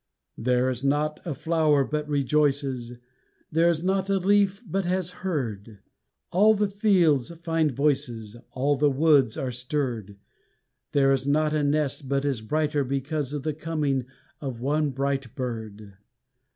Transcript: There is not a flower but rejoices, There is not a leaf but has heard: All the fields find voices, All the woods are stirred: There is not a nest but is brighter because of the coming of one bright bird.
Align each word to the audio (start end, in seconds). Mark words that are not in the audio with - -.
There 0.39 0.67
is 0.71 0.83
not 0.83 1.19
a 1.25 1.35
flower 1.35 1.83
but 1.83 2.09
rejoices, 2.09 2.93
There 3.51 3.69
is 3.69 3.83
not 3.83 4.09
a 4.09 4.17
leaf 4.17 4.63
but 4.65 4.83
has 4.83 5.11
heard: 5.21 5.77
All 6.31 6.55
the 6.55 6.67
fields 6.69 7.29
find 7.35 7.71
voices, 7.71 8.35
All 8.53 8.75
the 8.75 8.89
woods 8.89 9.37
are 9.37 9.51
stirred: 9.51 10.17
There 10.93 11.11
is 11.13 11.27
not 11.27 11.53
a 11.53 11.61
nest 11.61 12.09
but 12.09 12.25
is 12.25 12.41
brighter 12.41 12.83
because 12.83 13.31
of 13.31 13.43
the 13.43 13.53
coming 13.53 14.05
of 14.39 14.59
one 14.59 14.89
bright 14.89 15.35
bird. 15.35 15.93